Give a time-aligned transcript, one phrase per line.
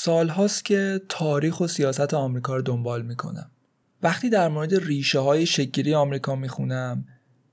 [0.00, 3.50] سالهاست که تاریخ و سیاست آمریکا رو دنبال می‌کنم.
[4.02, 7.04] وقتی در مورد ریشه های شکلی آمریکا می‌خونم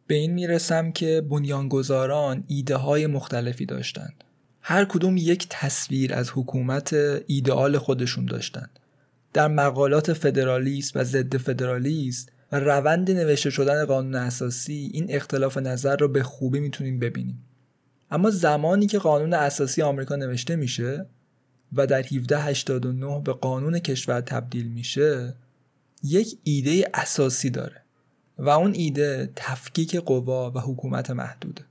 [0.08, 4.24] به این می‌رسم که بنیانگذاران ایده های مختلفی داشتند
[4.62, 6.94] هر کدوم یک تصویر از حکومت
[7.28, 8.80] ایدئال خودشون داشتند
[9.34, 15.96] در مقالات فدرالیست و ضد فدرالیست و روند نوشته شدن قانون اساسی این اختلاف نظر
[15.96, 17.46] رو به خوبی می‌تونیم ببینیم.
[18.12, 21.06] اما زمانی که قانون اساسی آمریکا نوشته میشه
[21.76, 25.36] و در 1789 به قانون کشور تبدیل میشه
[26.04, 27.82] یک ایده اساسی داره
[28.38, 31.66] و اون ایده تفکیک قوا و حکومت محدوده.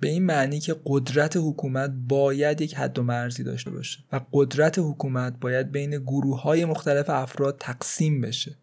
[0.00, 4.78] به این معنی که قدرت حکومت باید یک حد و مرزی داشته باشه و قدرت
[4.78, 8.56] حکومت باید بین گروه های مختلف افراد تقسیم بشه.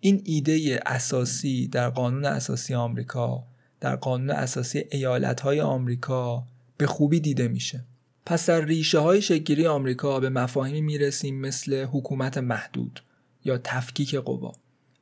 [0.00, 3.44] این ایده اساسی در قانون اساسی آمریکا
[3.80, 6.46] در قانون اساسی ایالت های آمریکا
[6.76, 7.84] به خوبی دیده میشه.
[8.26, 13.00] پس در ریشه های شکلی آمریکا به مفاهیمی می‌رسیم مثل حکومت محدود
[13.44, 14.52] یا تفکیک قوا.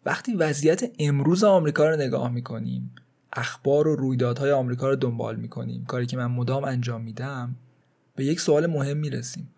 [0.06, 2.90] وقتی وضعیت امروز آمریکا رو نگاه می‌کنیم
[3.32, 7.56] اخبار و رویدادهای آمریکا رو دنبال می‌کنیم کاری که من مدام انجام میدم
[8.16, 9.48] به یک سوال مهم می‌رسیم.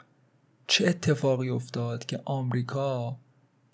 [0.66, 3.16] چه اتفاقی افتاد که آمریکا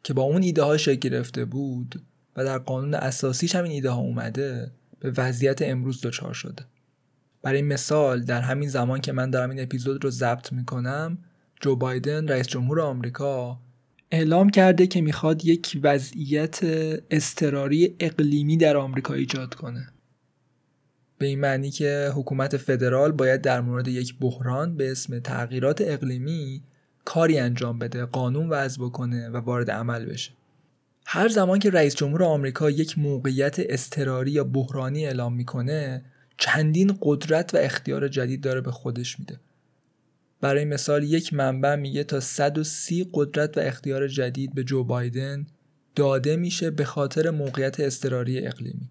[0.02, 2.02] که با اون ایده ها شکل گرفته بود
[2.36, 4.70] و در قانون اساسیش همین ایده ها اومده
[5.00, 6.64] به وضعیت امروز دچار شده؟
[7.42, 11.18] برای مثال در همین زمان که من دارم این اپیزود رو ضبط می‌کنم
[11.60, 13.58] جو بایدن رئیس جمهور آمریکا
[14.10, 16.58] اعلام کرده که می‌خواد یک وضعیت
[17.10, 19.88] استراری اقلیمی در آمریکا ایجاد کنه.
[21.18, 26.62] به این معنی که حکومت فدرال باید در مورد یک بحران به اسم تغییرات اقلیمی
[27.04, 30.32] کاری انجام بده قانون وضع بکنه و وارد عمل بشه.
[31.06, 36.04] هر زمان که رئیس جمهور آمریکا یک موقعیت استراری یا بحرانی اعلام می‌کنه
[36.38, 39.40] چندین قدرت و اختیار جدید داره به خودش میده.
[40.40, 45.46] برای مثال یک منبع میگه تا 130 قدرت و اختیار جدید به جو بایدن
[45.94, 48.90] داده میشه به خاطر موقعیت استراری اقلیمی.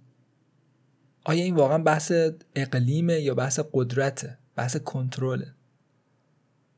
[1.23, 2.11] آیا این واقعا بحث
[2.55, 5.53] اقلیمه یا بحث قدرته؟ بحث کنترله.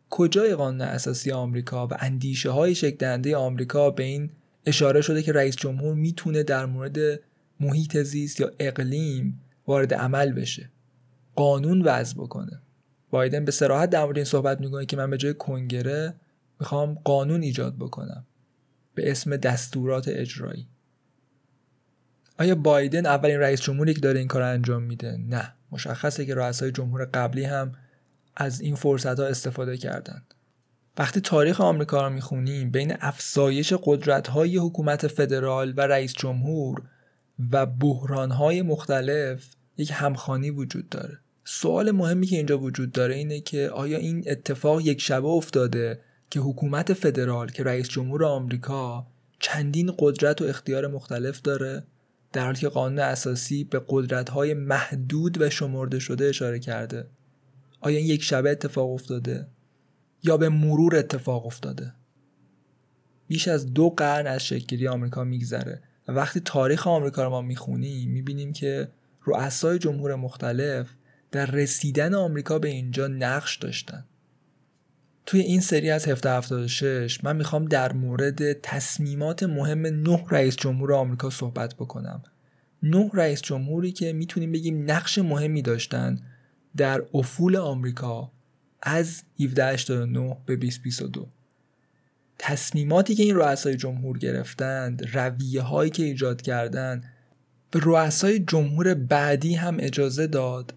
[0.10, 4.30] کجای قانون اساسی آمریکا و اندیشه های شکل آمریکا به این
[4.66, 6.98] اشاره شده که رئیس جمهور می‌تونه در مورد
[7.60, 10.70] محیط زیست یا اقلیم وارد عمل بشه.
[11.36, 12.62] قانون وضع بکنه.
[13.10, 16.16] بایدن به سراحت در مورد این صحبت می‌کنه که من به جای کنگره
[16.60, 18.26] می‌خوام قانون ایجاد بکنم.
[18.96, 20.68] به اسم دستورات اجرایی.
[22.40, 25.54] آیا بایدن اولین رئیس جمهوری که داره این کار انجام میده؟ نه.
[25.72, 27.72] مشخصه که رؤسای جمهور قبلی هم
[28.36, 30.34] از این فرصت ها استفاده کردند.
[30.98, 36.82] وقتی تاریخ آمریکا رو می‌خونیم بین افزایش قدرت های حکومت فدرال و رئیس جمهور
[37.52, 41.20] و بحران های مختلف یک همخانی وجود داره.
[41.44, 46.40] سوال مهمی که اینجا وجود داره اینه که آیا این اتفاق یک شبه افتاده که
[46.40, 49.08] حکومت فدرال که رئیس جمهور آمریکا
[49.40, 51.84] چندین قدرت و اختیار مختلف داره
[52.34, 57.08] در حالی که قانون اساسی به قدرت های محدود و شمرده شده اشاره کرده.
[57.82, 59.48] آیا این یک شبه اتفاق افتاده
[60.24, 61.94] یا به مرور اتفاق افتاده؟
[63.28, 65.82] بیش از دو قرن از شکلی آمریکا میگذره.
[66.08, 68.88] و وقتی تاریخ آمریکا رو ما می‌خونیم می‌بینیم که
[69.26, 70.88] رؤسای جمهور مختلف
[71.32, 74.06] در رسیدن آمریکا به اینجا نقش داشتن.
[75.26, 81.30] توی این سری از 1776 من می‌خوام در مورد تصمیمات مهم نه رئیس جمهور آمریکا
[81.30, 82.24] صحبت بکنم.
[82.84, 86.20] نه رئیس جمهوری که می‌تونیم بگیم نقش مهمی داشتن
[86.78, 88.32] در افول آمریکا
[88.82, 91.28] از 1789 به 2022
[92.38, 97.14] تصمیماتی که این رؤسای جمهور گرفتند رویه هایی که ایجاد کردند
[97.72, 100.74] به رؤسای جمهور بعدی هم اجازه داد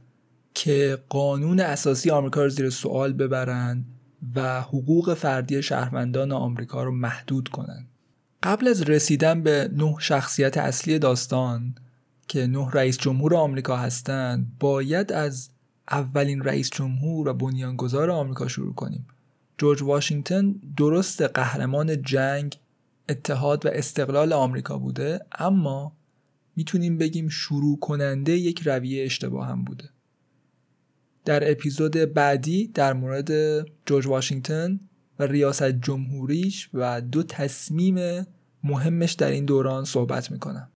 [0.54, 3.86] که قانون اساسی آمریکا رو زیر سوال ببرند
[4.34, 7.88] و حقوق فردی شهروندان آمریکا رو محدود کنند.
[8.42, 11.74] قبل از رسیدن به نه شخصیت اصلی داستان
[12.28, 15.50] که نه رئیس جمهور آمریکا هستند باید از
[15.90, 19.06] اولین رئیس جمهور و بنیانگذار آمریکا شروع کنیم
[19.58, 22.56] جورج واشنگتن درست قهرمان جنگ
[23.08, 25.92] اتحاد و استقلال آمریکا بوده اما
[26.56, 29.90] می‌تونیم بگیم شروع کننده یک رویه اشتباه هم بوده.
[31.24, 33.30] در اپیزود بعدی در مورد
[33.86, 34.80] جورج واشنگتن
[35.18, 38.26] و ریاست جمهوریش و دو تصمیم
[38.64, 40.72] مهمش در این دوران صحبت می‌کنم.